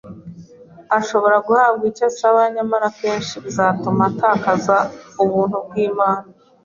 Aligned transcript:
ashobora 0.99 1.37
guhabwa 1.47 1.83
ibyo 1.89 2.03
asaba 2.09 2.39
nyamara 2.53 2.85
akenshi 2.91 3.35
bizatuma 3.45 4.03
atakaza 4.11 4.77
ubuntu 5.23 5.57
bw’Imana 5.65 6.27